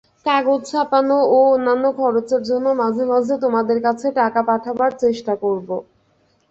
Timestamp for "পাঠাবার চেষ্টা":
4.49-5.33